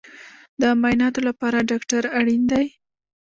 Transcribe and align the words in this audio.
د 0.61 0.63
معایناتو 0.81 1.19
لپاره 1.27 1.65
ډاکټر 1.69 2.03
اړین 2.19 2.41
دی 2.51 2.65